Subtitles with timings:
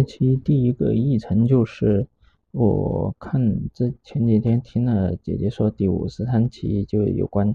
[0.00, 2.06] 这期第一个议程就是，
[2.52, 3.38] 我看
[3.74, 7.54] 这前几天听了姐姐说第五十三期就有关，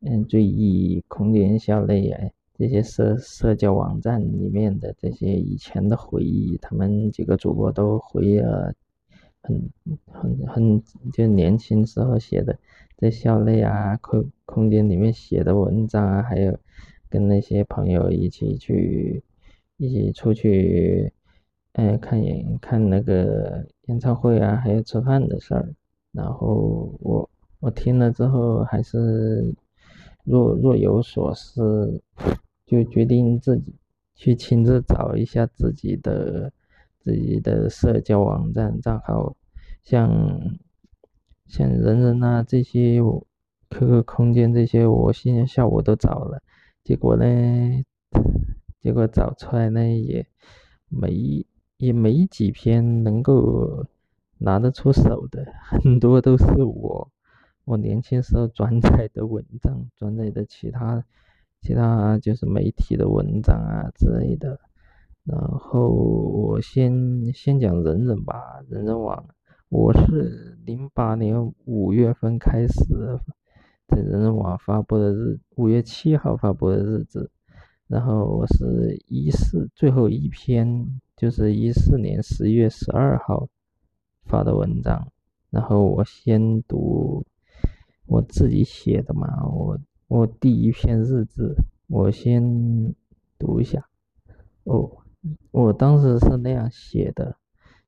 [0.00, 2.28] 嗯，最忆空间校内啊
[2.58, 8.74] 这些社社交网站里面的这些以前的回忆，他们几个主播都回忆了
[9.40, 9.70] 很
[10.04, 12.58] 很很就年轻时候写的
[12.98, 16.54] 在校内啊空空间里面写的文章啊，还有
[17.08, 19.22] 跟那些朋友一起去
[19.78, 21.10] 一起出去。
[21.74, 25.74] 嗯，看演看那个演唱会啊，还有吃饭的事儿，
[26.10, 27.30] 然后我
[27.60, 29.54] 我听了之后还是
[30.24, 32.02] 若若有所思，
[32.66, 33.76] 就决定自己
[34.16, 36.52] 去亲自找一下自己的
[36.98, 39.36] 自己的社交网站账号，
[39.84, 40.58] 像
[41.46, 43.00] 像人人啊这些
[43.70, 46.42] ，QQ 空间这些，我现在下午都找了，
[46.82, 47.24] 结果呢，
[48.80, 50.26] 结果找出来呢也
[50.88, 51.46] 没。
[51.78, 53.86] 也没几篇能够
[54.38, 57.08] 拿得出手的， 很多都是我
[57.64, 61.04] 我年轻时候转载的文章，转载的其他
[61.60, 64.58] 其他就是媒体的文章啊之类的。
[65.22, 69.24] 然后我先先讲人人吧，人人网，
[69.68, 73.20] 我是零八年五月份开始
[73.86, 77.30] 在人人网发布的日，五月七号发布的日子，
[77.86, 81.00] 然后我是一四最后一篇。
[81.18, 83.48] 就是一四年十一月十二号
[84.24, 85.10] 发的文章，
[85.50, 87.26] 然后我先读
[88.06, 89.76] 我自己写的嘛，我
[90.06, 91.56] 我第一篇日志，
[91.88, 92.94] 我先
[93.36, 93.88] 读一下。
[94.62, 94.98] 哦，
[95.50, 97.34] 我当时是那样写的，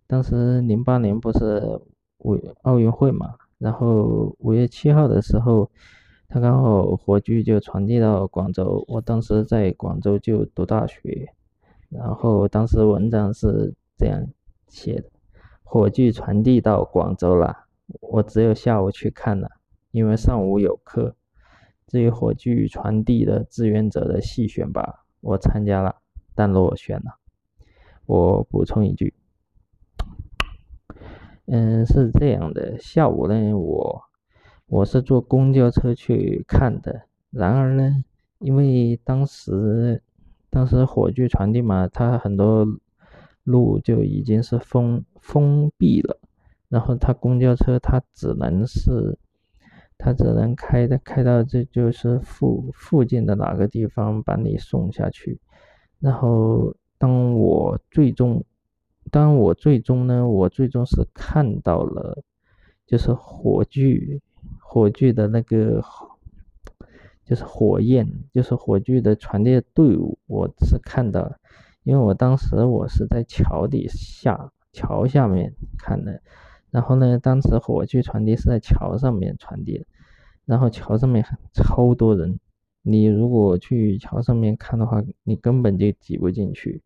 [0.08, 1.80] 当时零八年不是
[2.18, 5.70] 五奥运会嘛，然后五月七号的时候，
[6.26, 11.32] 他刚好火炬就传递到广州，我当时在广州就读大学。
[11.90, 14.24] 然后当时文章是这样
[14.68, 15.10] 写的：
[15.64, 17.64] 火炬传递到广州了，
[18.00, 19.50] 我只有下午去看了，
[19.90, 21.16] 因为上午有课。
[21.88, 25.96] 至于火炬传递的志愿者的细选拔，我参加了，
[26.36, 27.18] 但落选了。
[28.06, 29.12] 我补充一句，
[31.46, 34.02] 嗯，是这样的，下午呢，我
[34.66, 38.04] 我是坐公交车去看的，然而呢，
[38.38, 40.00] 因为当时。
[40.50, 42.66] 当时火炬传递嘛，它很多
[43.44, 46.18] 路就已经是封封闭了，
[46.68, 49.16] 然后它公交车它只能是，
[49.96, 55.38] 它只能开的开到这就是附附近的哪个地方把你送下去，
[56.00, 58.44] 然后当我最终，
[59.10, 62.24] 当我最终呢，我最终是看到了，
[62.86, 64.20] 就是火炬
[64.58, 65.80] 火炬的那个。
[67.30, 71.32] 就是火焰，就是火炬的传递队伍，我是看到，
[71.84, 76.20] 因为我当时我是在桥底下，桥下面看的，
[76.72, 79.86] 然后呢，当时火炬传递是在桥上面传递的，
[80.44, 81.24] 然后桥上面
[81.54, 82.40] 超多人，
[82.82, 86.82] 你如果去桥上面看的话，你根本就挤不进去。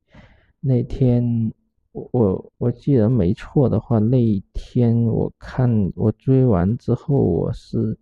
[0.61, 1.55] 那天
[1.91, 7.99] 我我记得没错的话，那一天我看我追完之后，我是。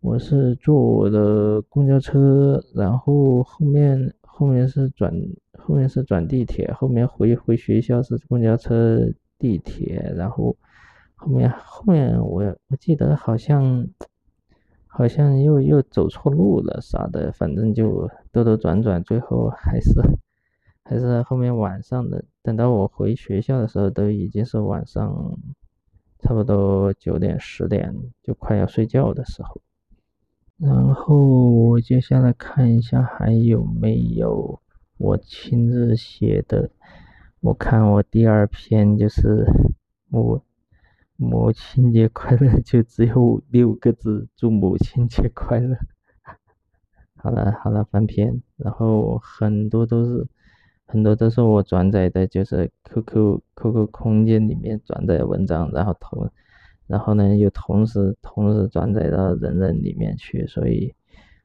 [0.00, 5.12] 我是坐我的公交车，然后后面后面是转
[5.58, 9.00] 后面是转地铁，后面回回学校是公交车
[9.40, 10.56] 地铁，然后
[11.16, 13.88] 后面后面我我记得好像
[14.86, 19.92] 好像又又走错路了啥的，反正就兜兜转转，最后还是
[20.84, 25.36] 还是后面晚上的，等到我回学校的时候，都已经是晚上
[26.20, 27.92] 差不多九点十点，
[28.22, 29.60] 就快要睡觉的时候。
[30.58, 34.60] 然后我接下来看一下还有没有
[34.96, 36.70] 我亲自写的。
[37.40, 39.46] 我看我第二篇就是
[40.08, 40.42] 母
[41.14, 45.76] 母亲节快乐，就只有六个字：祝母亲节快乐。
[47.14, 48.42] 好了好了，翻篇。
[48.56, 50.26] 然后很多都是
[50.86, 56.28] 很多都是我转载的，就是 QQ QQ 空间里面转载的文章，然后投。
[56.88, 60.94] 然后呢，又同时同时转载到人人里面去，所以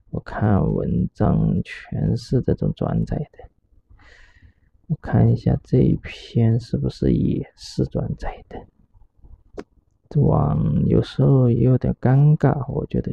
[0.10, 3.50] 我看文章全是这种转载的。
[4.88, 8.58] 我看一下这一篇是不是也是转载的？
[10.10, 13.12] 这网有时候也有点尴尬，我觉得。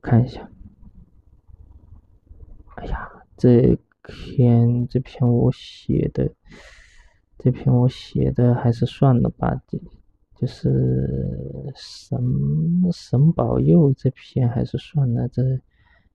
[0.00, 0.48] 看一下。
[2.76, 6.30] 哎呀，这篇这篇我写的，
[7.36, 9.60] 这篇我写的还是算了吧。
[9.66, 9.80] 这。
[10.36, 12.20] 就是神
[12.92, 15.42] 神保佑这篇还是算了，这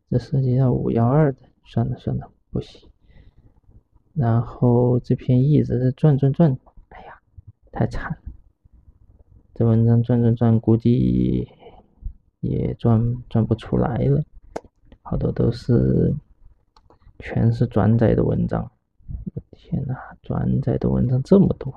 [0.10, 2.88] 这涉及到五幺二的，算了算了，不行。
[4.14, 6.56] 然后这篇一直在转转转，
[6.90, 7.20] 哎呀，
[7.72, 8.18] 太惨了！
[9.56, 11.48] 这文章转转转，估计
[12.42, 14.24] 也转转不出来了，
[15.02, 16.14] 好多都是
[17.20, 18.70] 全是转载的文章。
[19.52, 21.74] 天呐，转载的文章这么多！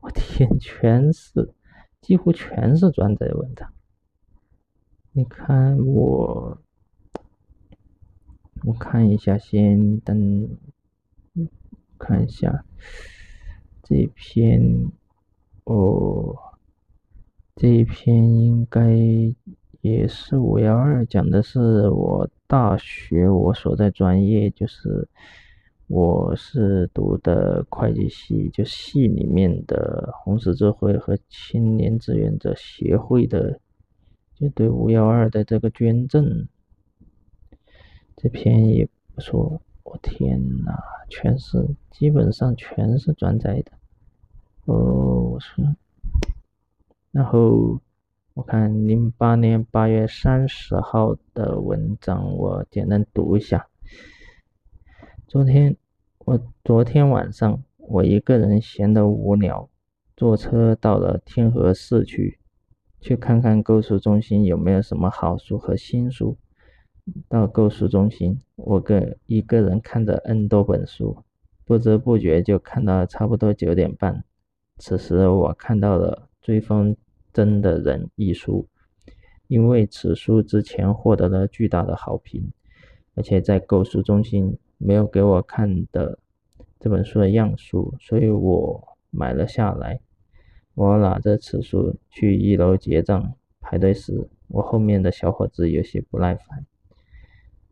[0.00, 1.52] 我天，全是，
[2.00, 3.72] 几乎全是转载文章。
[5.12, 6.58] 你看我，
[8.64, 10.48] 我看一下，先等，
[11.98, 12.64] 看一下
[13.82, 14.90] 这篇，
[15.64, 16.36] 哦，
[17.56, 18.94] 这一篇应该
[19.80, 25.08] 也是五幺二，讲的是我大学我所在专业，就是
[25.88, 33.58] 我是读的会计系，就系里面的红十字会和青年志愿者协会的。
[34.34, 36.46] 就对五幺二的这个捐赠，
[38.16, 39.60] 这篇也不错。
[39.82, 43.72] 我天呐，全是基本上全是转载的。
[44.66, 45.64] 哦，我说，
[47.10, 47.80] 然后
[48.34, 53.66] 我看零八年八月三十号的文章，我简单读一下。
[55.28, 55.76] 昨天
[56.20, 59.68] 我昨天晚上我一个人闲得无聊，
[60.16, 62.38] 坐车到了天河市区。
[62.98, 66.38] 去看看购书中心有没有什么好书和新书。
[67.28, 71.22] 到购书中心，我个一个人看着 N 多本书，
[71.66, 74.24] 不知不觉就看到差不多九点半。
[74.78, 76.96] 此时我看到了《追风
[77.34, 78.66] 筝的人》一书，
[79.46, 82.50] 因为此书之前获得了巨大的好评，
[83.14, 86.18] 而且在购书中心没有给我看的
[86.80, 90.00] 这本书的样书，所以我买了下来。
[90.74, 96.64] 我拿着此书去一楼结账排队时，我后面的小伙子有些不耐烦。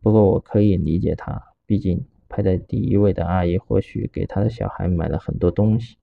[0.03, 5.97] 不过我可以理解他，毕竟排在第一位的阿姨或许给他的小孩买了很多东西。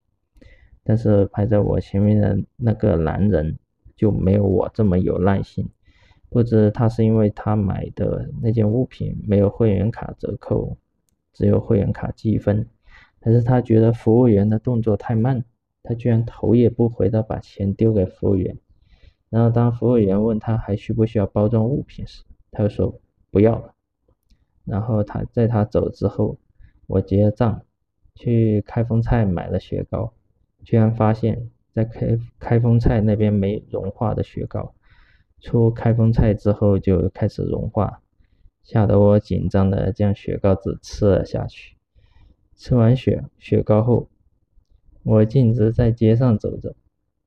[0.86, 3.58] 但是排在我前面的那个男人
[3.96, 5.68] 就没有我这么有耐心。
[6.30, 10.78] 不知他是因为他买的那件物品没有会员卡折扣，
[11.34, 12.68] 只有会员卡积分，
[13.20, 15.44] 可是他觉得服务员的动作太慢。
[15.86, 18.58] 他居然头也不回的把钱丢给服务员，
[19.30, 23.74] 然后当服务员问他还需不需要包装物品时，他又说不要了。
[24.64, 26.38] 然后他在他走之后，
[26.88, 27.66] 我结了账，
[28.16, 30.14] 去开封菜买了雪糕，
[30.64, 34.74] 居然发现，在开开封菜那边没融化的雪糕，
[35.42, 38.03] 出开封菜之后就开始融化，
[38.64, 41.76] 吓得我紧张的将雪糕纸吃了下去。
[42.56, 44.10] 吃完雪雪糕后。
[45.06, 46.74] 我径直在街上走着，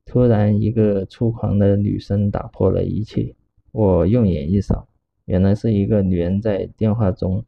[0.06, 3.36] 突然，一个粗狂的女声打破了一切。
[3.70, 4.88] 我用眼一扫，
[5.26, 7.44] 原来是一个女人在电话中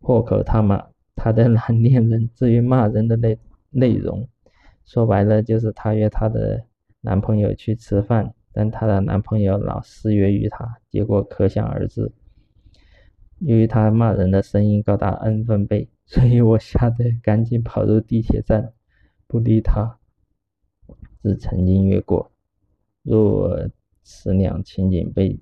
[0.00, 2.28] 破口大骂她的 男恋人。
[2.34, 3.38] 至于骂人的内
[3.70, 4.26] 内容，
[4.84, 6.64] 说白了就是她约她的
[7.00, 12.10] 男朋友去吃饭，但她的男朋友老失约于她，结果可想而知。
[13.44, 18.72] 由于他骂人的声音高达 N 分贝， 所以我吓得赶紧跑入地铁站。
[19.26, 19.98] 不理他，
[21.22, 22.30] 只曾经约过。
[23.02, 23.68] 若
[24.02, 25.40] 此两情景被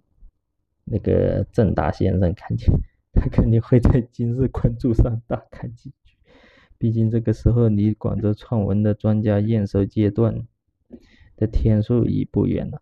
[0.85, 2.73] 那个郑大先生看见，
[3.13, 6.15] 他肯定会在今日关注上大看几句。
[6.79, 10.47] 毕竟这个时候离广州创文的专家验收阶段
[11.37, 12.81] 的天数已不远了。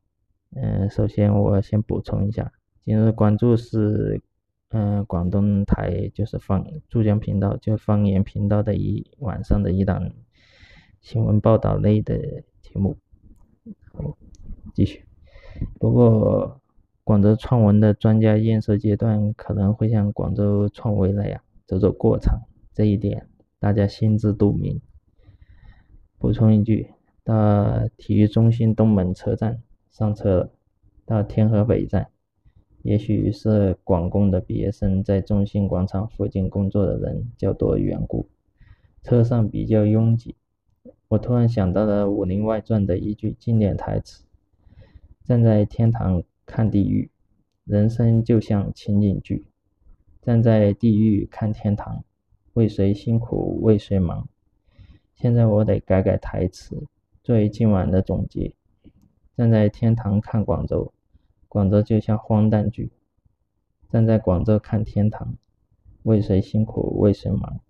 [0.55, 2.53] 嗯，首先我先补充一下，
[2.85, 4.21] 今日关注是
[4.71, 10.11] 嗯广东台就是方珠江频道就方言频道的一晚上的一档。
[11.01, 12.97] 新闻报道类的节目，
[14.75, 15.05] 继续。
[15.79, 16.61] 不过，
[17.05, 22.43] 广州创文的专家验收阶段可能会像广州创维那样走走过场，
[22.75, 23.29] 这一点
[23.61, 24.81] 大家心知肚明。
[26.19, 26.91] 补充一句，
[27.23, 30.51] 到体育中心东门车站上车了，
[31.07, 32.11] 到天河北站，
[32.89, 38.27] 也许是广工的毕业生在中心广场附近工作的人较多缘故，
[39.03, 40.35] 车上比较拥挤。
[41.09, 44.25] 我突然想到了《武林外传》的一句经典台词
[45.23, 47.11] ：“站在天堂看地狱，
[47.67, 49.45] 人生就像情景剧；
[50.23, 52.03] 站在地狱看天堂，
[52.55, 54.27] 为谁辛苦为谁忙。”
[55.15, 56.87] 现在我得改改台词，
[57.23, 58.55] 作为今晚的总结：
[59.37, 60.91] 站在天堂看广州，
[61.49, 62.91] 广州就像荒诞剧；
[63.89, 65.35] 站在广州看天堂，
[66.03, 67.61] 为谁辛苦为谁忙。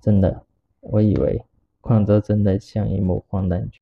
[0.00, 0.46] 真的，
[0.80, 1.44] 我以为。
[1.80, 3.80] 广州真的像一幕荒诞剧。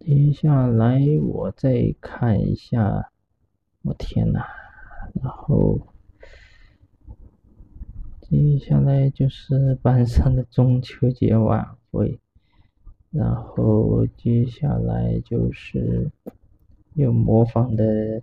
[0.00, 3.12] 接下来我再看一下，
[3.82, 4.40] 我天呐，
[5.22, 5.78] 然后
[8.20, 12.18] 接下来就是班上的中秋节晚会，
[13.10, 16.10] 然后接下来就是
[16.94, 18.22] 有模仿的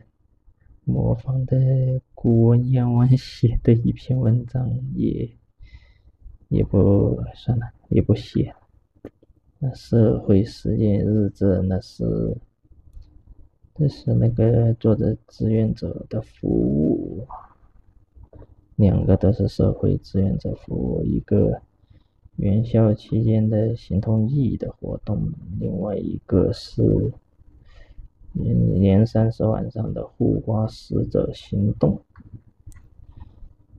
[0.84, 5.30] 模仿的古文言文写的一篇文章，也
[6.50, 8.54] 也不算了，也不写。
[9.60, 12.38] 那社会实践日志那是，
[13.74, 17.28] 这是那个做的志愿者的服务。
[18.76, 21.60] 两个都是社会志愿者服务，一个
[22.36, 27.12] 元宵期间的行动义的活动，另外一个是
[28.44, 32.02] 年三十晚上的护花使者行动，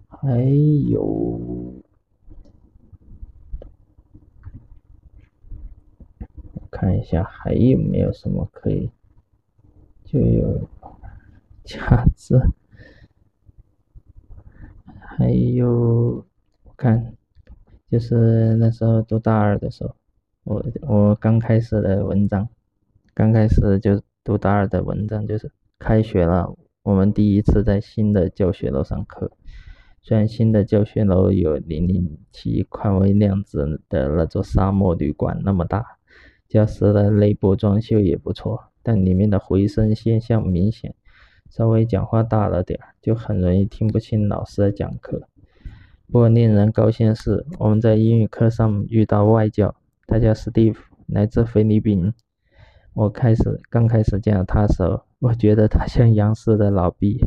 [0.08, 0.42] 还
[0.88, 1.82] 有
[6.70, 8.90] 看一下还有没有什么可以，
[10.04, 10.68] 就有
[11.64, 12.38] 价值。
[15.00, 16.24] 还有，
[16.62, 17.12] 我看，
[17.90, 19.96] 就是那时候读大二的时候，
[20.44, 22.48] 我我刚开始的文章，
[23.14, 29.32] 刚开始就读大二的文章，就是开学了，我们第一次在新的教学楼上课。
[30.02, 35.82] 虽然新的教学楼有零零七宽微量子的那座沙漠旅馆那么大，
[36.46, 40.94] 教室的内部装修也不错，但里面的回声现象明显。
[41.48, 45.26] 稍微讲话大了点儿，就很容易听不清老师的讲课。
[46.12, 49.74] 不过令人高兴的是，我们在英语课上遇到外教，
[50.06, 52.12] 他叫 Steve，来自菲律宾。
[52.98, 57.24] 我开始刚开始见到他时候，我觉得他像央视的老毕，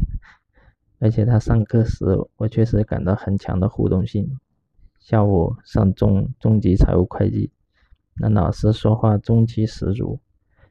[1.00, 2.04] 而且他上课时，
[2.36, 4.38] 我确实感到很强的互动性。
[5.00, 7.54] 下午上中中级财务会计，
[8.16, 10.20] 那老师说话中气十足。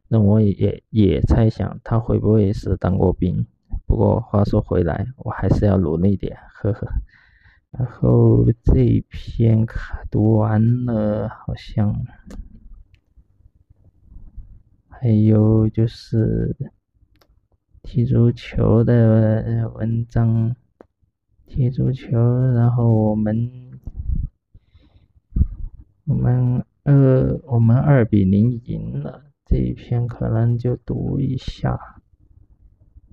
[0.06, 3.46] 那我也也猜想他会不会是当过兵，
[3.86, 6.86] 不过话说回来，我还是要努力点，呵呵。
[7.70, 9.64] 然后这一篇
[10.10, 11.90] 读完了，好像
[15.02, 16.54] 还有就是
[17.82, 20.54] 踢足球的文章，
[21.46, 22.18] 踢足球，
[22.52, 23.50] 然后我们
[26.04, 29.22] 我们二我们二比零赢了。
[29.46, 31.80] 这一篇可能就读一下，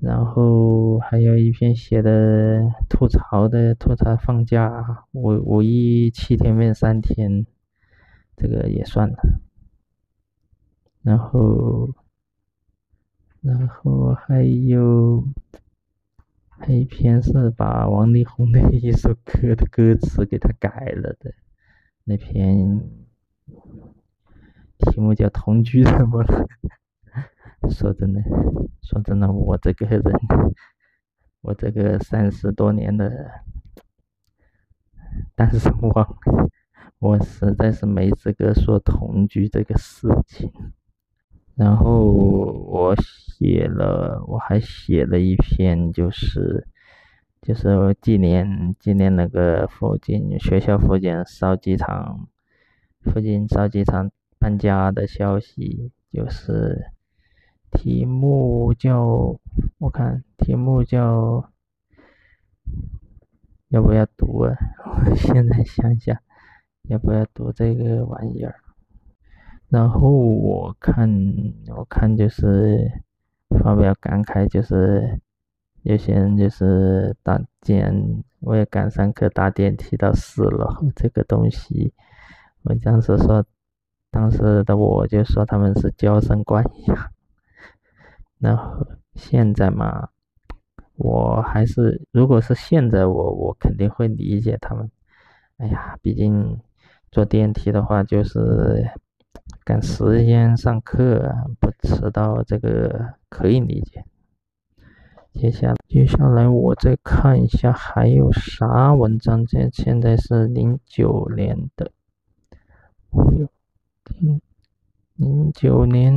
[0.01, 7.45] 然后还有一篇写的吐槽的，吐槽放假五五一七天变三天，
[8.35, 9.39] 这个也算了。
[11.07, 11.89] 然后，
[13.39, 15.23] 然后还有，
[16.49, 21.33] 还有一篇是把王力宏的一首歌的歌词给他改了的，
[22.03, 22.81] 那篇。
[24.79, 26.45] 题目叫同居怎么了？
[27.71, 28.21] 说真的，
[28.83, 30.03] 说真的，我这个人，
[31.39, 33.31] 我这个三十多年的
[35.35, 36.17] 单身汪，
[36.99, 40.51] 我实在是没资格说同居这个事情。
[41.57, 46.67] 然后我写了，我还写了一篇，就是
[47.41, 52.27] 就是纪念纪念那个附近学校附近烧鸡场，
[53.01, 54.11] 附近烧鸡场。
[54.39, 56.91] 搬家的消息就是
[57.71, 59.35] 题目叫，
[59.79, 61.49] 我看题目叫，
[63.69, 64.55] 要不要读啊？
[65.09, 66.15] 我现在想想，
[66.83, 68.53] 要不要读这个玩意儿？
[69.69, 71.09] 然后我看，
[71.75, 72.89] 我看就是
[73.59, 75.19] 发表感慨，就是
[75.83, 81.93] 有些人就是搭建，我也赶上个搭电梯到四楼，这个东西，
[82.63, 83.45] 我当时说。
[84.09, 87.11] 当时的我就说他们是娇生惯养，
[88.39, 90.09] 然后现在嘛，
[90.95, 94.89] 我还是如果是现在我我肯定会理解他们。
[95.57, 96.59] 哎呀，毕竟
[97.11, 98.89] 坐电梯的话就是
[99.63, 104.03] 赶时间上课不迟到，这个可以理解。
[105.33, 111.91] 接下来接下来我再看一下还有啥文章，这现在是零九年的，
[113.11, 113.49] 有。
[114.19, 114.41] 零
[115.15, 116.15] 零九年，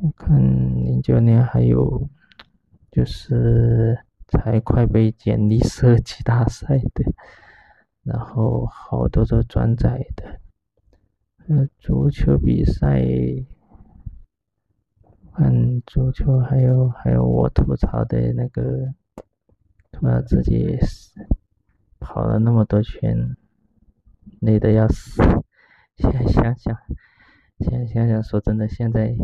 [0.00, 2.08] 我看零九年还有
[2.92, 7.04] 就是财会被简历设计大赛的，
[8.04, 10.38] 然后好多都转载的，
[11.48, 13.02] 呃，足球比赛，
[15.38, 18.94] 嗯足球还有还有我吐槽的那个，
[19.90, 20.78] 吐槽自己
[21.98, 23.36] 跑了那么多圈，
[24.40, 25.20] 累得要死。
[25.96, 26.78] 现在想想，
[27.58, 29.16] 现在想想，说真的，现在，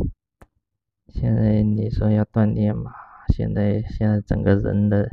[1.07, 2.93] 现在你说要锻炼嘛？
[3.33, 5.09] 现在现在整个人的，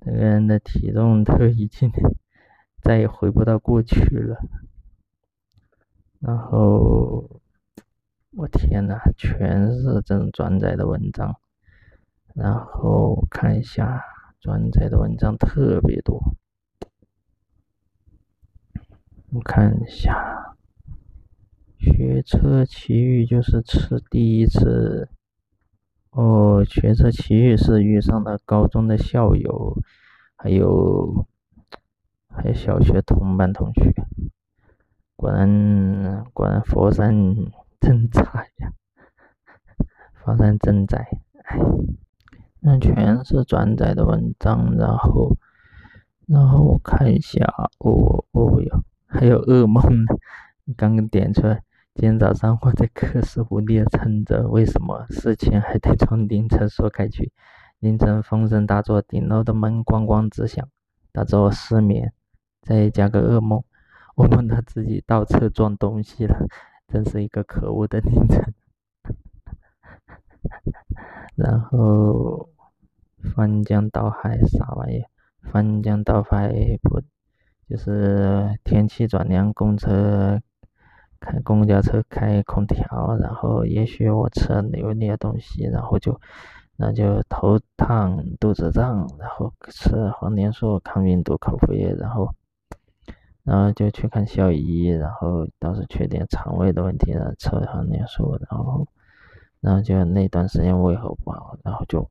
[0.00, 1.90] 整个人的体重都已经
[2.82, 4.36] 再也回不到过去了。
[6.20, 7.40] 然后，
[8.32, 11.36] 我天呐，全是这种转载的文章。
[12.34, 14.02] 然后看一下
[14.40, 16.20] 转载的文章特别多。
[19.32, 20.56] 我看一下，
[21.78, 25.08] 学车奇遇就是吃第一次。
[26.10, 29.78] 哦，学车奇遇是遇上了高中的校友，
[30.36, 31.26] 还有
[32.28, 33.92] 还有小学同班同学。
[35.16, 37.12] 果然果然佛山
[37.80, 38.22] 真在
[38.58, 38.72] 呀，
[40.22, 40.98] 佛山真在，
[41.44, 41.58] 哎，
[42.60, 45.36] 那全是转载的文章，然后
[46.26, 47.44] 然后我看一下，
[47.78, 48.84] 哦哦哟。
[49.08, 50.16] 还有噩梦呢，
[50.76, 51.62] 刚刚点出来。
[51.94, 57.32] 今天早上我在克什无力的撑着，为什么事情还得从凌晨说开去？
[57.78, 60.68] 凌晨风声大作，顶楼的门咣咣直响，
[61.12, 62.12] 导致我失眠，
[62.60, 63.62] 再加个噩梦，
[64.16, 66.46] 我梦到自己倒车撞东西了，
[66.88, 68.54] 真是一个可恶的凌晨。
[71.36, 72.48] 然后
[73.34, 75.04] 翻江倒海啥玩意？
[75.42, 76.48] 翻江倒海
[76.82, 77.00] 不？
[77.68, 80.40] 就是天气转凉，公车
[81.18, 86.18] 开公交车开空调，然后也许我吃了油腻的东西，然后就
[86.76, 92.32] 那就头烫肚子胀，然后吃黄连素抗病毒口服液，然后
[93.46, 98.86] 然后就去看校医，然后倒是确定肠胃的问题然后，吃黄连素，然后
[99.60, 102.10] 然后就那段时间胃口不好，然后就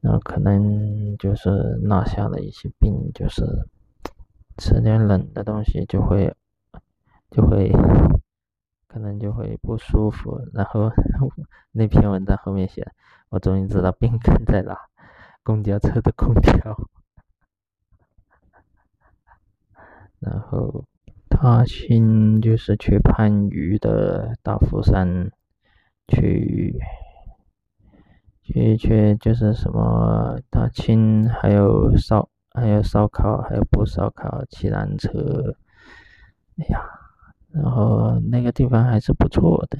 [0.00, 1.50] 然后可能就是
[1.82, 3.66] 落下了一些病，就是。
[4.60, 6.34] 吃点冷的东西就会，
[7.30, 7.70] 就会，
[8.88, 10.36] 可能就会不舒服。
[10.52, 10.90] 然后
[11.70, 12.84] 那篇文章后面写，
[13.28, 14.76] 我终于知道病根在哪，
[15.44, 16.76] 公交车的空调。
[20.20, 20.84] 然后
[21.28, 25.30] 踏青就是去番禺的大夫山，
[26.08, 26.78] 去，
[28.42, 32.28] 去去就是什么踏青，还有烧。
[32.50, 35.54] 还有烧烤，还有不烧烤，骑单车，
[36.56, 36.80] 哎呀，
[37.52, 39.78] 然后那个地方还是不错的。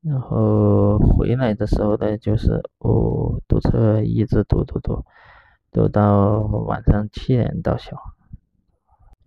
[0.00, 5.04] 然后回来的时候呢，就是哦，堵车一直堵堵堵，
[5.70, 7.98] 堵到晚上七点到校。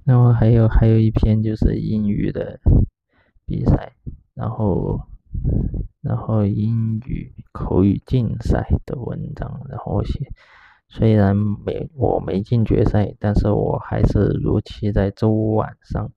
[0.05, 2.59] 然后还有还有一篇就是英语的
[3.45, 3.93] 比赛，
[4.33, 5.01] 然后
[6.01, 10.29] 然后英语口语竞赛的文章，然后写。
[10.89, 16.11] 虽然没我没进决赛，但是我还是如期在周五晚上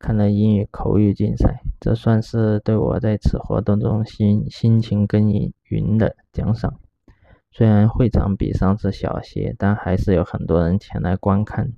[0.00, 5.30] 看了英语口语竞赛，这算是对我在此活动中心心情更
[5.64, 6.80] 云的奖赏。
[7.52, 11.72] 虽然会场比上次小些，但还是有很多人前来观看。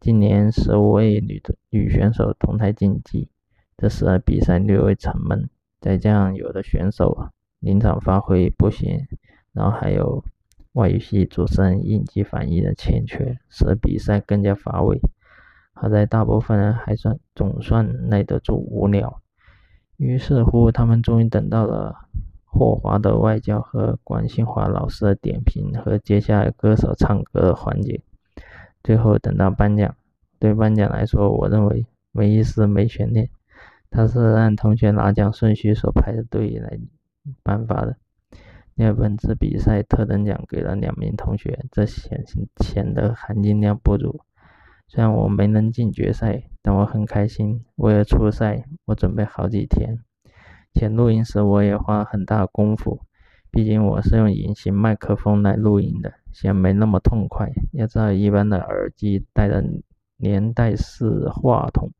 [0.00, 3.28] 今年十五位女女选手同台竞技，
[3.76, 5.48] 这使比赛略微沉闷。
[5.80, 7.28] 再加上有的选手
[7.60, 9.06] 临场发挥不行，
[9.52, 10.24] 然后还有。
[10.74, 15.00] 外语系主持人应急反应的欠缺，使得比赛更加乏味。
[15.72, 19.20] 好在大部分人还算总算耐得住无聊。
[19.96, 22.08] 于是乎，他们终于等到了
[22.44, 28.00] 霍华德外教和管新华老师的点评和接下来歌手唱歌的环节。
[28.82, 29.94] 最后等到颁奖，
[30.38, 33.28] 对颁奖来说，我认为没意思、没悬念。
[33.90, 36.78] 他是按同学拿奖顺序所排的队来
[37.42, 37.96] 颁发的。
[38.76, 42.24] 因为本次比赛特等奖给了两名同学，这显
[42.62, 44.20] 显得含金量不足。
[44.88, 47.62] 虽然我没能进决赛，但我很开心。
[47.76, 49.98] 为了出赛，我准备好几天，
[50.72, 53.00] 且录音时我也花很大功夫。
[53.52, 57.50] 毕竟我是用隐形麦克风来录音的，显没那么痛快。
[57.72, 59.64] 要知道，一般的耳机带的
[60.16, 61.90] 连带式话筒，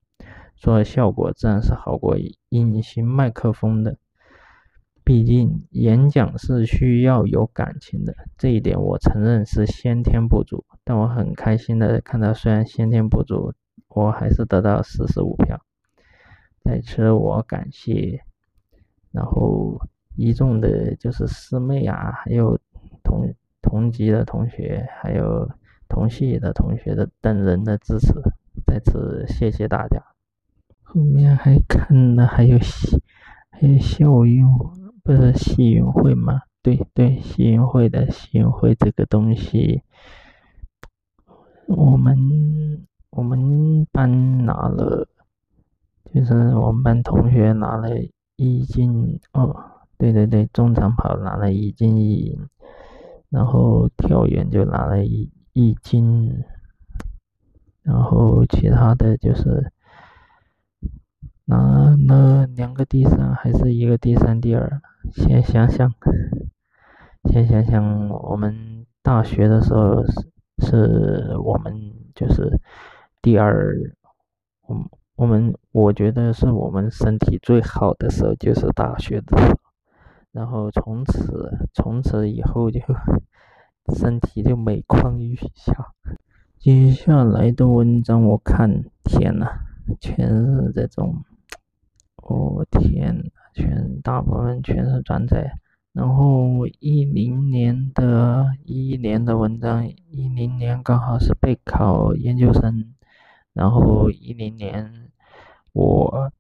[0.57, 2.17] 做效果自然是好过
[2.51, 3.97] 隐形麦克风的。
[5.03, 10.65] 毕竟演讲是需要有感情的，这一点我承认是先天不足。
[10.85, 13.53] 但我很开心的看到，虽然先天不足，
[13.89, 15.61] 我还是得到四十五票。
[16.63, 18.23] 在此我感谢，
[19.11, 19.81] 然后
[20.21, 22.59] 一众的就是师妹啊，还有
[23.03, 25.49] 同同级的同学，还有
[25.89, 28.13] 同系的同学的等人的支持，
[28.67, 30.03] 在此谢谢大家。
[30.83, 32.59] 后面还看了还有
[33.51, 34.47] 还有校友。
[35.03, 36.43] 不是系运会吗？
[36.63, 39.83] 对对，系运会的系运会这个东西，
[41.67, 45.09] 我们我们班拿了，
[46.13, 47.89] 就是我们班同学拿了
[48.37, 49.57] 一金哦，
[50.01, 52.49] 对对对，中长跑拿了一金一银，
[53.29, 56.43] 然后跳远就拿了一一金，
[57.83, 59.71] 然后其他的就是
[61.45, 64.81] 拿了两个第三还是一个第三第二，
[65.13, 65.93] 先想想，
[67.31, 70.31] 先想想我们大学的时候是
[70.63, 72.59] 是我们就是
[73.21, 73.77] 第二，
[74.67, 74.77] 我
[75.17, 79.59] 我们我觉得是我们身体最好的时候就是大学的时候，
[80.33, 82.81] 然后从此从此以后就
[83.95, 85.93] 身体就每况愈下。
[86.59, 89.47] 接下来的文章我看，天呐，
[90.01, 91.25] 全是这种，
[92.17, 95.53] 我天呐，全大部分全是转载。
[95.93, 102.95] 然后一零年的一年的文章，一零年刚好是备考研究生，
[103.53, 105.11] 然后一零年
[105.73, 106.31] 我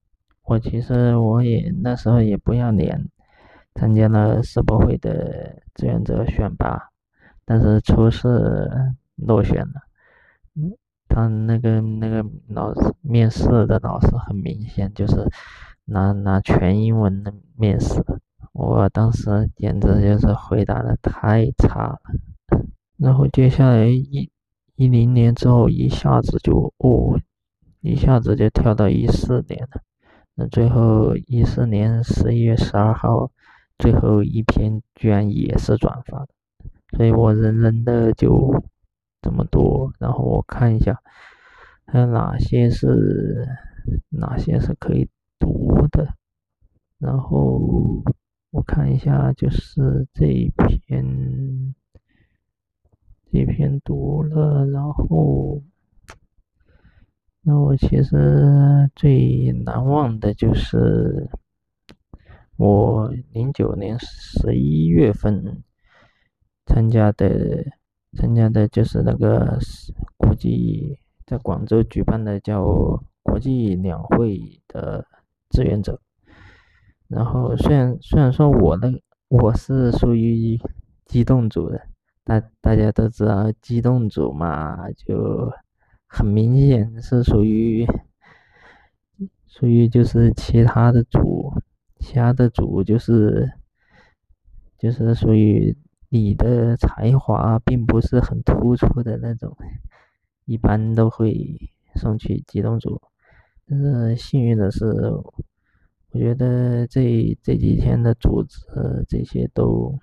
[0.44, 3.09] 我其实我也那时候也不要脸，
[3.74, 6.90] 参加了世博会的志愿者选拔，
[7.44, 8.28] 但是初试
[9.16, 9.83] 落选了。
[11.09, 15.26] 他那个那个老师面试的老师很明显就是
[15.87, 18.00] 拿拿全英文的面试，
[18.52, 22.00] 我当时简直就是回答的太差了。
[22.96, 24.30] 然后接下来一
[24.76, 27.18] 一零年之后一下子就哦，
[27.80, 29.83] 一下子就跳到一四年了。
[30.35, 33.30] 那最后一四年十一月十二号
[33.81, 36.29] 最后一篇居然也是转发的，
[36.97, 38.62] 所以我人人的就。
[39.23, 40.99] 这么多，然后我看一下，
[41.85, 43.47] 还有哪些是
[44.09, 45.07] 哪些是可以
[45.38, 46.14] 读的，
[46.99, 48.03] 然后
[48.51, 51.75] 我看一下，就是这一篇，
[53.31, 55.62] 这篇读了，然后，
[57.43, 61.29] 那我其实最难忘的就是
[62.61, 65.64] 我零九年十一月份
[66.66, 67.27] 参加的。
[68.18, 69.57] 参加的就是那个
[70.16, 72.61] 国际在广州举办的叫
[73.23, 75.07] 国际两会的
[75.49, 76.01] 志愿者，
[77.07, 80.59] 然后虽然虽然说我的我是属于
[81.07, 81.81] 机动组的，
[82.25, 85.49] 大大家都知道机动组嘛，就
[86.09, 87.87] 很明显是属于
[89.46, 91.55] 属于就是其他的组，
[92.00, 93.52] 其他的组就是
[94.78, 95.76] 就是属于。
[96.12, 99.56] 你的才华并不是很突出的那种，
[100.44, 103.00] 一般都会送去机动组。
[103.64, 108.58] 但是幸运的是，我觉得这这几天的组织
[109.08, 109.96] 这些都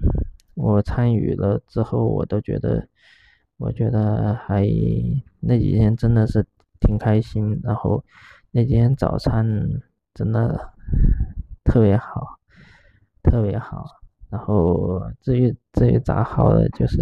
[0.53, 2.87] 我参与了之后，我都觉得，
[3.57, 4.65] 我觉得还
[5.41, 6.45] 那几天真的是
[6.79, 7.59] 挺开心。
[7.61, 8.01] 然后
[8.51, 9.45] 那几天早餐
[10.13, 10.73] 真的
[11.67, 12.39] 特别好，
[13.21, 13.85] 特别好。
[14.29, 16.97] 然后至于至于咋好的，就是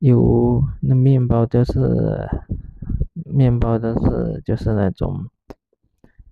[0.00, 2.28] 有那面包都是
[3.24, 5.30] 面包都是就是那种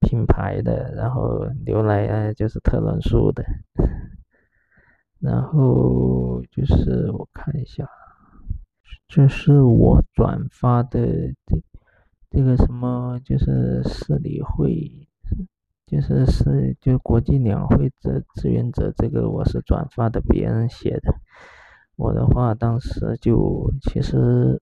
[0.01, 3.45] 品牌的，然后牛奶啊就是特仑苏的，
[5.21, 7.89] 然后就是我看一下，
[9.07, 11.01] 这是我转发的
[11.47, 11.63] 这
[12.31, 15.09] 这个什么就是市里会。
[15.93, 21.15] 就是是就国际两会志志愿者这个我是转发的别人写的，
[21.97, 24.59] 我的话当时就其实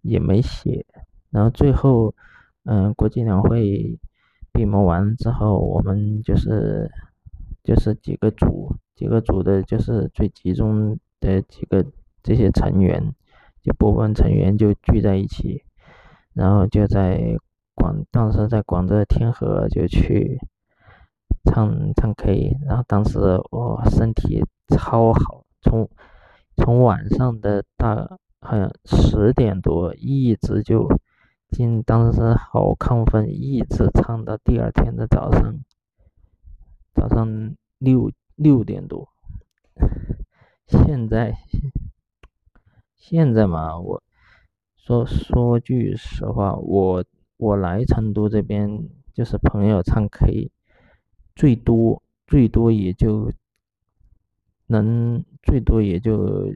[0.00, 0.86] 也没写，
[1.28, 2.14] 然后最后
[2.64, 3.98] 嗯国际两会
[4.50, 6.90] 闭幕完之后，我们就是
[7.62, 11.84] 就是几个组几个组的就是最集中的几个
[12.22, 13.14] 这些成员，
[13.60, 15.62] 就部分成员就聚在一起，
[16.32, 17.36] 然后就在
[17.74, 20.40] 广当时在广州天河就去。
[21.52, 23.18] 唱唱 K，然后当时
[23.50, 25.86] 我身体超好，从
[26.56, 27.94] 从晚上的大
[28.40, 30.88] 好像十点多一直就
[31.50, 35.58] 进，当时好亢奋，一直唱到第二天的早上，
[36.94, 39.08] 早上六六点多。
[40.66, 41.34] 现在
[42.96, 44.02] 现在嘛，我
[44.74, 47.04] 说说句实话，我
[47.36, 50.50] 我来成都这边就是朋友唱 K。
[51.34, 53.30] 最多最多也就
[54.66, 56.46] 能最多也就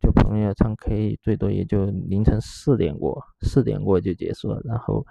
[0.00, 4.60] 就朋友唱 K，最多也就凌晨四点过，四点过就结束了。
[4.64, 5.06] 然后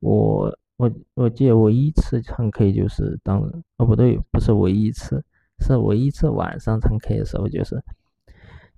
[0.00, 3.40] 我我我记得我一次唱 K 就是当
[3.76, 5.24] 哦不对，不是唯一次，
[5.60, 7.82] 是唯一次晚上唱 K 的时候就是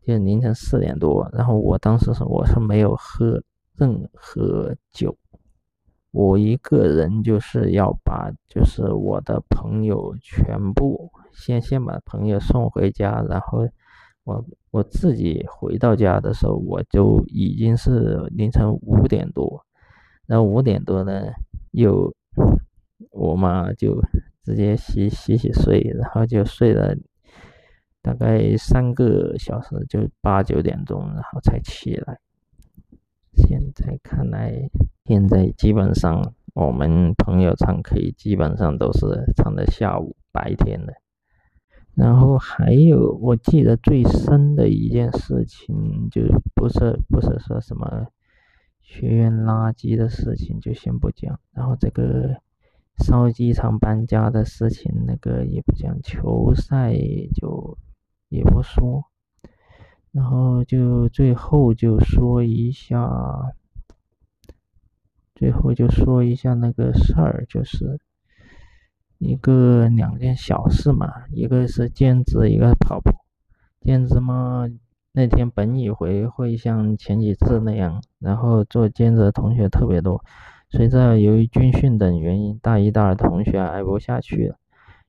[0.02, 1.28] 就是凌晨四点多。
[1.32, 3.42] 然后我当时是我是没有喝
[3.76, 5.16] 任何酒。
[6.16, 13.68] 我一个人就是要把，就是我的朋友全部先先把朋友送回家，然后
[14.24, 19.62] 我我自己回到家的时候，我就已经是凌晨五点多，
[20.26, 21.12] 然后五点多呢，
[21.72, 22.10] 又
[23.10, 24.00] 我妈就
[24.42, 26.96] 直接洗洗洗睡，然后就睡了
[28.00, 32.18] 大概三个小时，就八九点钟，然后才起来。
[33.36, 34.70] 现在看来，
[35.04, 40.94] 现在基本上我们朋友唱 K 基本上都是唱的下午白天的。
[41.94, 46.20] 然后还有，我记得最深的一件事情，就
[46.54, 48.08] 不是不是说什么
[48.82, 51.40] 学院垃圾的事情，就先不讲。
[51.52, 52.42] 然后这个
[52.98, 55.98] 烧机厂搬家的事情，那个也不讲。
[56.02, 56.94] 球赛
[57.34, 57.78] 就
[58.28, 59.04] 也不说。
[60.16, 63.52] 然后就最后就说一下，
[65.34, 68.00] 最后就说一下那个事儿，就是。
[69.18, 73.10] 一个两件小事嘛，一个是兼职，一个跑步。
[73.80, 74.66] 兼职嘛，
[75.12, 80.22] 那天本以为会像前几次那样，然后做兼职的同学特别多。
[80.68, 84.56] 随着由于军训等原因，大一、大二同学挨不下去了。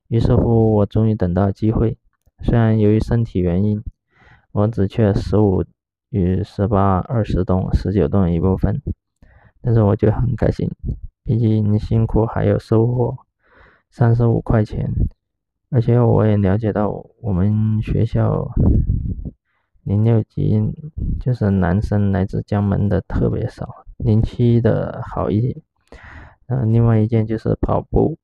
[0.08, 1.98] 于是乎，我终于等到机会。
[2.42, 3.82] 虽然由于身体原因，
[4.52, 5.64] 我只去了十五
[6.10, 8.80] 与十八、二十栋、十九栋一部分，
[9.60, 10.70] 但是我就很开心，
[11.24, 13.16] 毕竟辛苦还有收获。
[13.90, 14.90] 三十五块钱，
[15.70, 16.90] 而且我也了解到
[17.22, 18.50] 我们学校
[19.82, 20.60] 零六级
[21.18, 25.56] 就是男生来自江门的特别少，零七的好一点。
[26.48, 28.18] 嗯，另外一件就是跑步，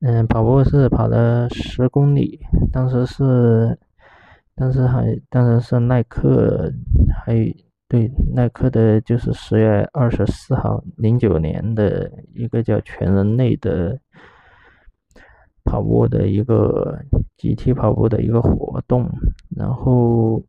[0.00, 2.40] 嗯，跑步是跑了十公里，
[2.72, 3.78] 当时是，
[4.54, 6.72] 但是还当然是耐克，
[7.24, 7.52] 还有
[7.88, 13.98] 对耐克的，就是十月二十四号零九年的一个叫全人类的。
[15.66, 17.00] 跑步的一个
[17.38, 19.08] 集体跑步的一个活动，
[19.56, 20.40] 然后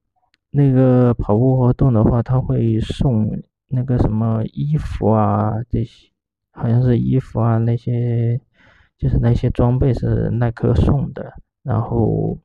[0.51, 3.31] 那个跑步活动的话，他会送
[3.69, 6.11] 那个什么衣服啊，这些
[6.51, 8.39] 好像是衣服啊，那些
[8.97, 11.31] 就是那些装备是耐克送的，
[11.63, 12.37] 然后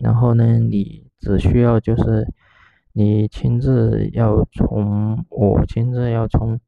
[0.00, 2.26] 然后呢，你只需要就是
[2.92, 6.60] 你亲自要从我亲自要从。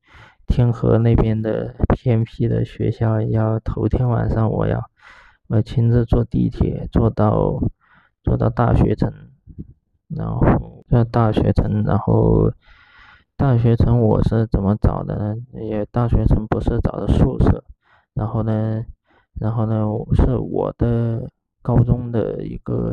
[0.52, 4.82] 天河那边的偏僻的学校，要头天晚上我要
[5.46, 7.62] 我亲自坐地铁坐到
[8.24, 9.12] 坐到大学城，
[10.08, 12.52] 然后在大学城，然后
[13.36, 15.36] 大学城我是怎么找的呢？
[15.52, 17.62] 也大学城不是找的宿舍，
[18.14, 18.84] 然后呢，
[19.38, 19.84] 然后呢
[20.16, 21.30] 是我的
[21.62, 22.92] 高中的一个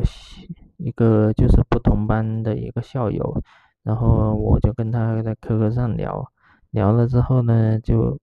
[0.76, 3.42] 一个就是不同班的一个校友，
[3.82, 6.30] 然后我就跟他在 QQ 上聊。
[6.70, 8.18] 聊了之后呢，就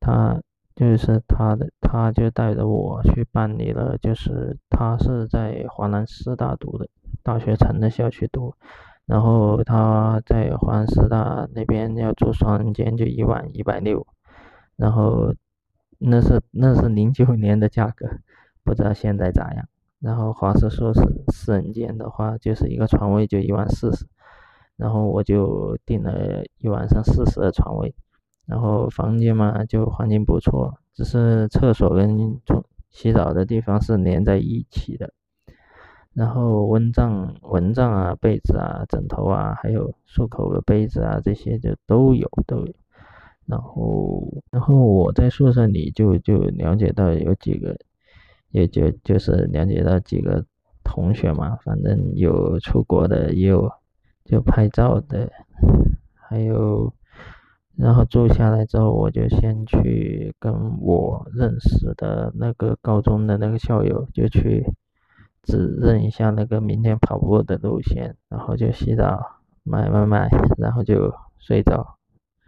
[0.00, 0.40] 他
[0.74, 6.88] 就是他的，他就带着我去办理了，就是他是在华南师大读的，
[7.22, 8.54] 大学城的校区读，
[9.04, 14.06] 然后他在华南师大那边要住双人间，就一晚一百六，
[14.76, 15.34] 然后
[15.98, 18.08] 那是那是零九年的价格，
[18.64, 19.68] 不知道现在咋样。
[20.00, 21.00] 然后华师硕士
[21.32, 24.06] 四人间的话，就是一个床位就一万四十。
[24.76, 27.94] 然后我就订了一晚上四十的床位，
[28.46, 35.12] 然后房间嘛就环境不错，只是厕所跟冲洗澡的地方是连在一起的，
[36.14, 42.74] 然后蚊帐、蚊帐啊、被子啊、枕头啊，还有漱口的杯子啊，这些就都有都有。
[43.46, 47.76] 然后，然后我在宿舍里就就了解到有几个，
[48.52, 50.44] 也就就是了解到几个
[50.84, 53.70] 同学嘛，反正有出国的，也有。
[54.24, 55.28] 就拍照的，
[56.14, 56.94] 还有，
[57.76, 64.64] 然后住下来之后，我就先去跟我认识的那个高中的那个校友，就去
[65.42, 69.20] 指认一下那个明天跑步的路线，然后就洗澡、
[69.64, 71.98] 买买买，然后就睡着。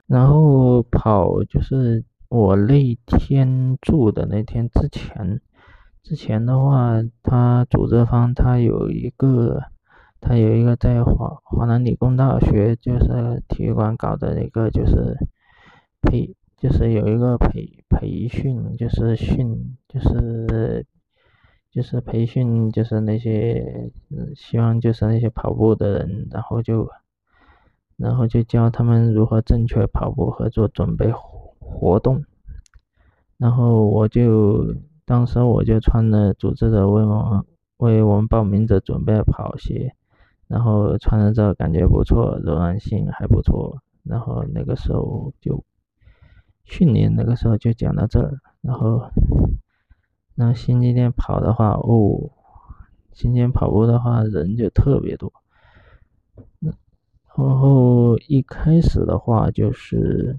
[0.06, 5.40] 然后跑就是我那天住的那天之前，
[6.04, 9.60] 之前的话，他组织方他有一个。
[10.26, 15.18] 他有一个在华华南理工大学，就是体育馆搞的一个，就是
[16.00, 20.86] 培，就是有一个培培训，就是训，就是
[21.70, 23.90] 就是培训，就是那些
[24.34, 26.88] 希望就是那些跑步的人，然后就
[27.98, 31.12] 然后就教他们如何正确跑步和做准备
[31.58, 32.24] 活动，
[33.36, 37.44] 然后我就当时我就穿了组织者为我们
[37.76, 39.94] 为我们报名者准备的跑鞋。
[40.46, 43.82] 然后穿了之后感觉不错，柔软性还不错。
[44.02, 45.64] 然后那个时候就
[46.64, 48.38] 训练，那个时候就讲到这儿。
[48.60, 49.10] 然后，
[50.34, 52.30] 那星期天跑的话，哦，
[53.12, 55.32] 星期天跑步的话人就特别多。
[56.60, 56.74] 然
[57.34, 60.38] 后一开始的话就是，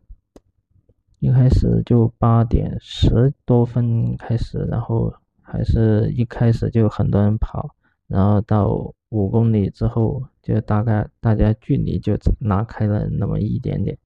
[1.26, 5.12] 一开始就八点十多分开始，然后
[5.42, 13.98] 还是一开始就很多人跑，然后到五公里之后，就大概大家距离就拉开了那么一点点。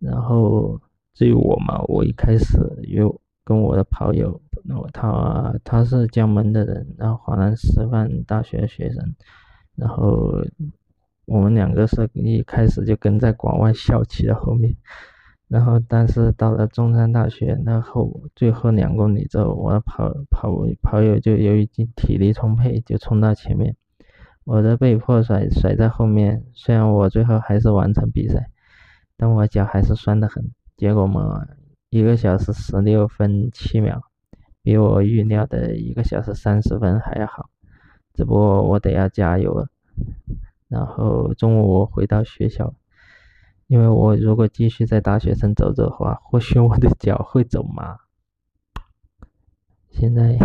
[0.00, 0.80] 然后
[1.14, 2.58] 至于我嘛，我一开始
[2.88, 4.40] 又跟我的跑友，
[4.92, 9.14] 他他是江门的人，然后华南师范大学学生，
[9.76, 10.44] 然后。
[11.28, 14.72] 我们两个是一开始就跟在广外校区的后面，
[15.48, 23.76] 然后但是到了中山大学那后最后两公里之后，我跑跑跑友就由于体力充沛，就冲到前面，
[24.44, 26.44] 我的被迫甩甩在后面。
[26.52, 28.50] 虽然我最后还是完成比赛，
[29.16, 30.50] 但我脚还是酸得很。
[30.76, 31.46] 结果嘛，
[31.90, 34.02] 一个小时十六分七秒，
[34.62, 37.50] 比我预料的一个小时三十分还要好。
[38.14, 39.68] 只不过我得要加油了。
[40.68, 42.74] 然后中午我回到学校，
[43.66, 47.98] 因为我如果继续在大学城走走的话，或许我的脚会走麻。
[49.90, 50.38] 现在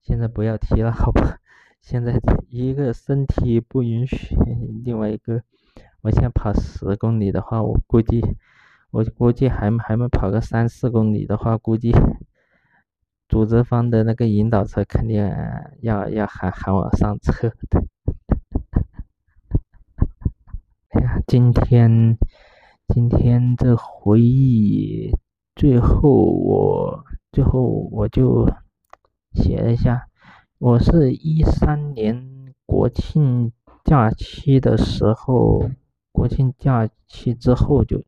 [0.00, 1.38] 现在不要提了，好吧？
[1.80, 4.36] 现在一个身体不允许，
[4.84, 5.42] 另外一个，
[6.02, 8.22] 我现在跑十公里的话，我估计
[8.90, 11.92] 我估计还还没跑个三四公里的话，估计
[13.28, 15.30] 组织方的那个引导车肯定
[15.80, 17.82] 要要喊喊我上车的。
[20.90, 22.18] 哎呀，今天
[22.88, 25.16] 今天这回忆，
[25.54, 28.44] 最后我最后我就
[29.32, 30.08] 写了一下，
[30.58, 33.52] 我是一三年国庆
[33.84, 35.70] 假期的时候，
[36.10, 38.02] 国庆假期之后就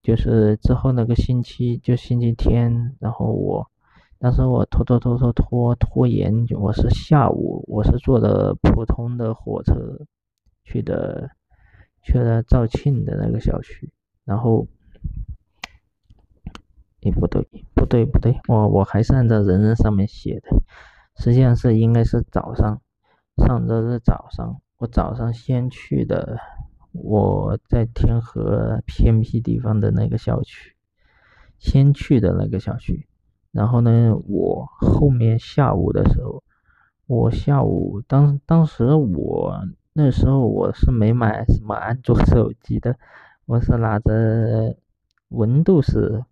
[0.00, 3.70] 就是之后那个星期就星期天，然后我
[4.18, 9.74] 当时我拖拖拖拖拖拖延，我是下午我是坐的普通的火车
[10.64, 11.28] 去的。
[12.08, 13.90] 去了肇庆的那个小区，
[14.24, 14.66] 然后，
[17.02, 20.48] 诶，不对，不对，不对，我我还是按照人人上面写的，
[21.18, 22.80] 实际上是应该是早上，
[23.36, 26.38] 上周日早上，我早上先去的，
[26.92, 30.74] 我在天河偏僻地方的那个小区，
[31.58, 33.06] 先去的那个小区，
[33.52, 36.42] 然后呢，我后面下午的时候，
[37.06, 39.62] 我下午当当时我。
[40.00, 42.96] 那时候我是没买什么安卓手机的，
[43.46, 44.76] 我是拿着
[45.28, 46.24] Windows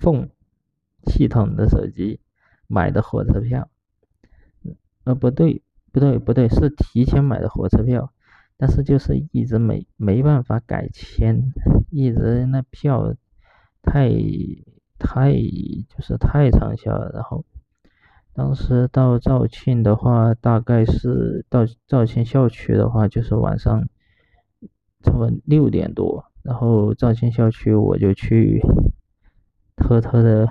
[0.00, 0.30] Phone
[1.04, 2.18] 系统的手机
[2.66, 3.68] 买的火车票。
[5.04, 8.10] 呃，不对，不对，不对，是提前买的火车票，
[8.56, 11.52] 但是就是一直没没办法改签，
[11.90, 13.14] 一直那票
[13.82, 14.08] 太
[14.98, 17.44] 太就是太畅销了，然后。
[18.36, 23.88] 当时到肇庆的话，大概是到肇庆校区的话，就是晚上
[25.02, 26.24] 差不多六点多。
[26.42, 28.60] 然后肇庆校区我就去
[29.76, 30.48] 偷偷的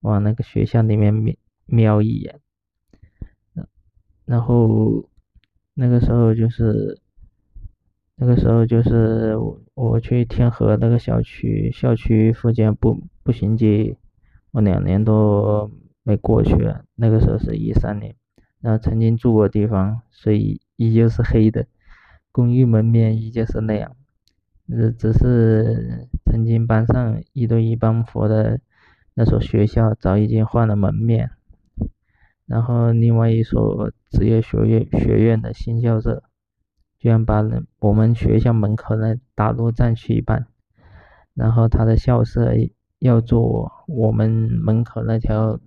[0.00, 1.14] 往那个学校里面
[1.66, 2.40] 瞄一眼。
[4.24, 5.08] 然后
[5.74, 6.98] 那个时候就是
[8.16, 9.36] 那个时候就是
[9.74, 13.96] 我去天河那个小区校区附近步步行街，
[14.50, 15.70] 我两年多。
[16.06, 16.54] 没过去，
[16.96, 18.14] 那个时候是一三年，
[18.60, 21.66] 然后曾经住过地方，所以依旧是黑的，
[22.30, 23.96] 公寓门面依旧是那样，
[24.68, 28.60] 只只是曾经班上一对一帮扶的
[29.14, 31.30] 那所学校早已经换了门面，
[32.44, 36.22] 然后另外一所职业学院学院的新校舍，
[36.98, 37.42] 居然把
[37.78, 40.46] 我们学校门口那大路占去一半，
[41.32, 42.52] 然后他的校舍
[42.98, 45.58] 要做我们门口那条。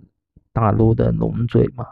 [0.58, 1.86] 大路的龙嘴嘛，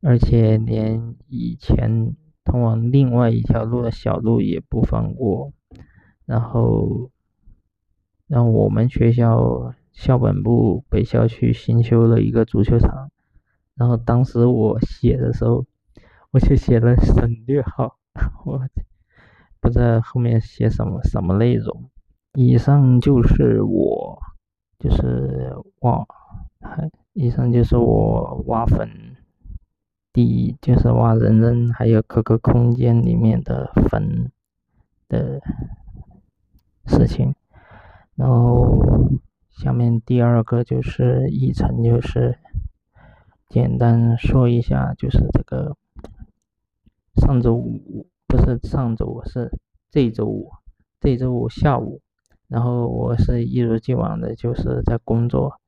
[0.00, 5.52] 而且连以前通往另外一条路的小路也不放过，
[6.24, 7.10] 然后，
[8.26, 13.10] 让我们学校校本部北校区新修了一个足球场，
[13.74, 15.66] 然后当时我写的时候，
[16.30, 17.98] 我就写了省略号，
[18.46, 18.66] 我
[19.60, 21.90] 不知道后面写什么什么内容。
[22.32, 24.22] 以上就是我，
[24.78, 26.08] 就是我
[26.62, 26.90] 还。
[27.18, 29.16] 以上就是我挖粉，
[30.12, 34.30] 第一就是挖人人还有 QQ 空间里面的粉
[35.08, 35.40] 的
[36.84, 37.34] 事情，
[38.16, 39.08] 然后
[39.50, 42.38] 下面第二个就是议程，就是
[43.48, 45.74] 简单说一下，就是这个
[47.14, 49.58] 上周五不是上周五是
[49.90, 50.50] 这周五，
[51.00, 52.02] 这周五下午，
[52.46, 55.58] 然后我是一如既往的就是在工作。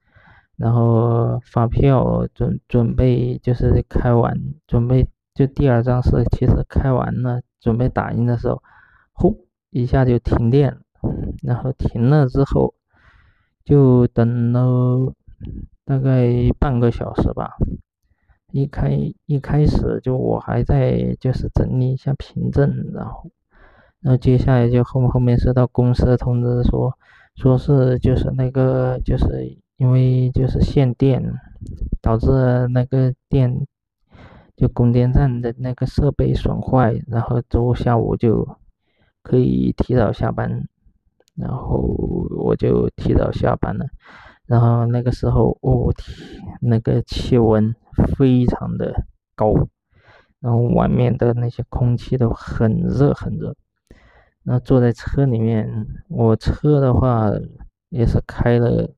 [0.58, 4.36] 然后发票准准备就是开完，
[4.66, 8.60] 准备就第二张是其实开完了，准备打印的时候，
[9.12, 9.36] 轰
[9.70, 10.76] 一下就停电，
[11.42, 12.74] 然后停了之后，
[13.64, 15.14] 就等了
[15.84, 16.28] 大概
[16.58, 17.56] 半个小时吧。
[18.50, 23.30] 一开一开始就我还在就是整理一下凭证，然后，
[24.00, 26.92] 然后接下来就后后面收到公司的通知说，
[27.36, 31.22] 说是就是那个就是因为就是限电，
[32.02, 32.28] 导致
[32.68, 33.66] 那个电
[34.56, 38.46] 就供电站的那个设备损坏，然后周五下午就
[39.22, 40.68] 可以提早下班，
[41.36, 41.78] 然后
[42.36, 43.86] 我就提早下班了。
[44.46, 47.74] 然后那个时候，哦天，那个气温
[48.16, 49.04] 非常的
[49.36, 49.54] 高，
[50.40, 53.54] 然后外面的那些空气都很热很热。
[54.42, 57.30] 那坐在车里面，我车的话
[57.90, 58.90] 也是开了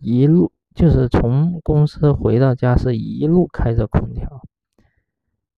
[0.00, 4.42] 一路，就是从公司回到家是一路开着空调，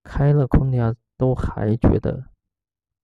[0.02, 2.24] 开了空调都还觉得，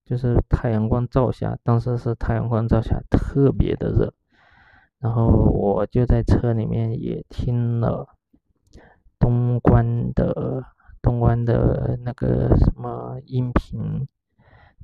[0.04, 4.12] 就是太阳光照下，当时是太阳光照下特别的热。
[4.98, 8.06] 然后我就在车里面也听了
[9.18, 10.62] 东关的
[11.00, 14.06] 东关的那个什么音频，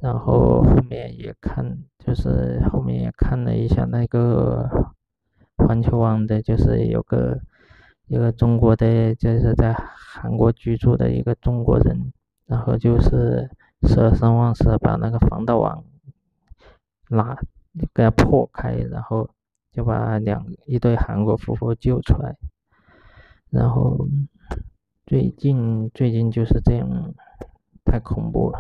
[0.01, 4.95] 然后后面也看，就是后面也看了一下那个
[5.67, 7.41] 环球网的，就是有个
[8.07, 12.13] 一个中国的，就是在韩国居住的一个中国人，
[12.47, 13.51] 然后就是
[13.83, 15.85] 舍生忘死把那个防盗网
[17.09, 17.37] 拉
[17.93, 19.29] 给它破开，然后。
[19.73, 22.35] 就把两一对韩国夫妇救出来，
[23.51, 24.09] 然后
[25.05, 27.13] 最近最近就是这样，
[27.85, 28.59] 太恐怖了，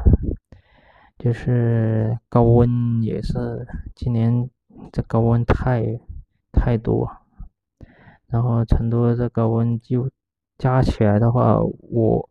[1.18, 4.50] 就是高温也是今年
[4.92, 5.98] 这高温太
[6.56, 7.08] 太多，
[8.26, 10.10] 然后成都这高温就
[10.58, 12.28] 加起来的话，我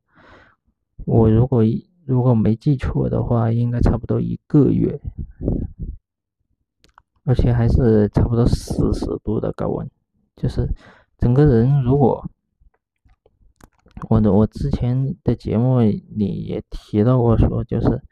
[1.05, 1.63] 我如果
[2.05, 4.99] 如果没记错的话，应该差不多一个月。
[7.28, 9.89] 而且还是差不多四十度的高温，
[10.36, 10.69] 就是
[11.17, 12.30] 整个人如果
[14.09, 18.03] 我的我之前的节目里也提到过，说就是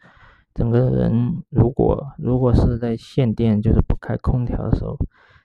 [0.56, 4.98] 整个人如果如果是在限电，就是不开空调的时候，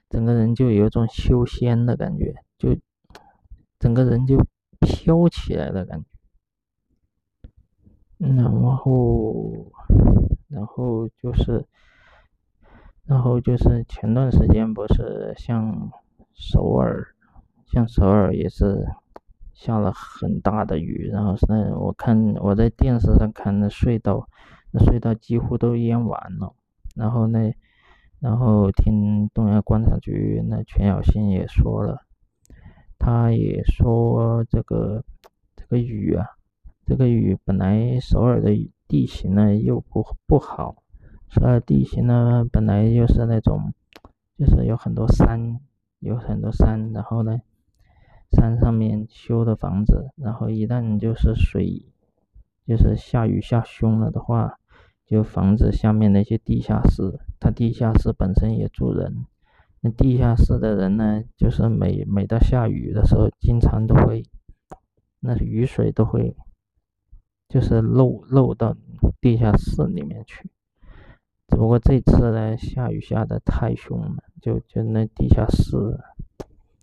[0.09, 2.75] 整个人就有一种修仙的感觉，就
[3.79, 4.37] 整个人就
[4.79, 6.01] 飘起来的感
[8.17, 9.71] 觉，然后
[10.47, 11.65] 然后就是。
[13.05, 15.91] 然后就是前段时间不是像
[16.35, 17.07] 首尔，
[17.65, 18.85] 像首尔也是
[19.51, 24.29] 下了很大的雨，然后是我看我在电视上看那隧道，
[24.69, 26.53] 那隧道几乎都淹完了。
[26.95, 27.51] 然后那，
[28.19, 32.01] 然后听东亚观察局那全小新也说了，
[32.97, 35.03] 他也说这个
[35.55, 36.25] 这个雨啊，
[36.85, 38.51] 这个雨本来首尔的
[38.87, 40.83] 地形呢又不不好。
[41.29, 43.71] 首尔地形呢，本来就是那种，
[44.37, 45.59] 就是有很多山，
[45.99, 47.39] 有很多山，然后呢，
[48.31, 51.85] 山上面修的房子，然后一旦就是水，
[52.65, 54.57] 就是下雨下凶了的话，
[55.05, 59.25] 就房子下面那些地下室，它地下室本身也住人，
[59.81, 64.23] 那地下室的人呢，就是每每到下雨的时候，经常都会，
[65.21, 66.35] 那雨水都会，
[67.47, 68.75] 就是漏漏到
[69.21, 70.49] 地下室里面去。
[71.47, 75.75] 只不过这次呢，下雨下的太凶了，就就那地下室，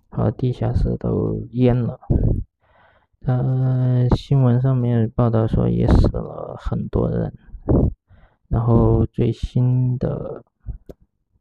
[0.09, 2.01] 和地下室都淹了。
[3.27, 7.33] 呃，新闻上面报道说也死了很多人。
[8.49, 10.45] 然后最新的，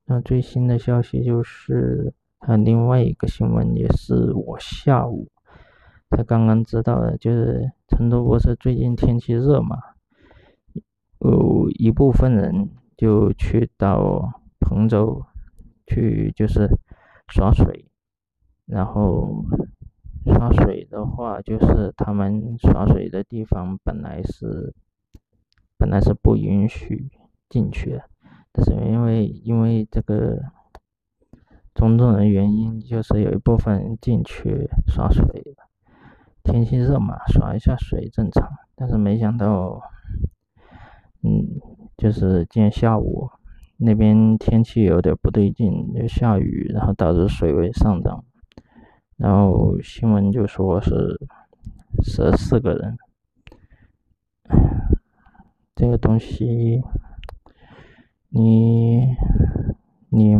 [0.05, 5.27] 那最新的消息就是，还有另外一个新闻，也是我下午
[6.09, 9.77] 才刚刚知道的，就是成都不是最近天气热嘛，
[11.19, 12.69] 有一部分人。
[12.97, 15.21] 就去到彭州
[15.85, 16.65] 去，就是
[17.27, 17.91] 耍水，
[18.65, 19.43] 然后
[20.23, 24.73] 耍水的话，就是他们耍水的地方本来是
[25.77, 27.09] 本来是不允许
[27.49, 28.03] 进去的，
[28.51, 30.39] 但是因为因为这个
[31.73, 35.23] 种种的原因，就是有一部分人进去耍水。
[36.43, 39.81] 天气热嘛，耍一下水正常，但是没想到，
[41.23, 41.59] 嗯。
[41.97, 43.29] 就是今天下午
[43.77, 48.25] 那边天气有点不对劲，就下雨，然后导致水位上涨，
[49.15, 51.17] 然后新闻就说是
[52.03, 52.97] 十四个人，
[55.75, 56.81] 这个东西
[58.29, 59.15] 你
[60.09, 60.35] 你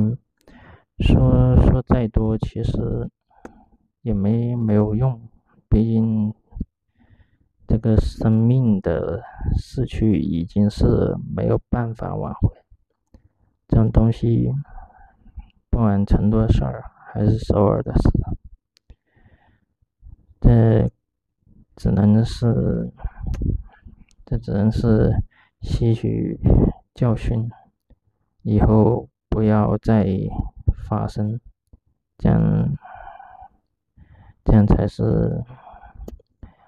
[1.00, 3.10] 说说再多，其实
[4.02, 5.22] 也没没有用，
[5.68, 6.34] 毕竟
[7.68, 9.22] 这个生命的
[9.58, 12.50] 逝去已经是没有办法挽回。
[13.68, 14.54] 这种东西，
[15.70, 18.10] 不管成都的事儿还是首尔的事，
[20.40, 20.90] 这
[21.76, 22.90] 只能是，
[24.26, 25.24] 这只能是
[25.62, 26.40] 吸取
[26.94, 27.50] 教训，
[28.42, 30.06] 以后不要再
[30.88, 31.40] 发生，
[32.18, 32.78] 这样，
[34.44, 35.44] 这样才是。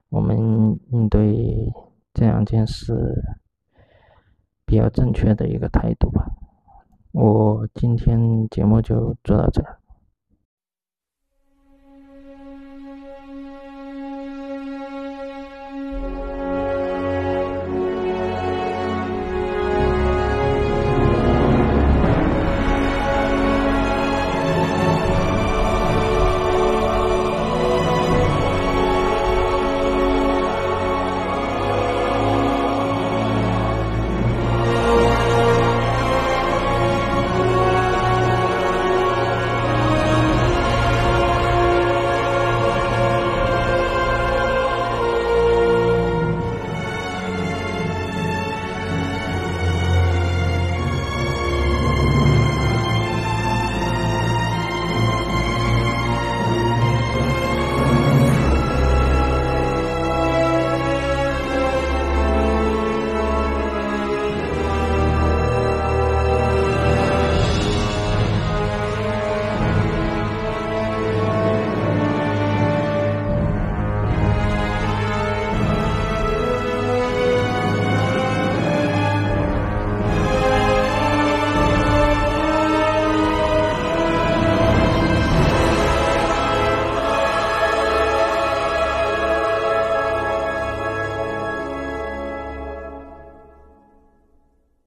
[0.10, 1.70] 我们应对
[2.14, 3.22] 这两件事
[4.66, 6.26] 比较正确的一个态度吧。
[7.12, 9.77] 我今天节目就做到这。